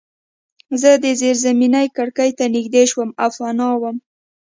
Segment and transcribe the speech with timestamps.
[0.81, 3.97] زه د زیرزمینۍ کړکۍ ته نږدې شوم او پناه وم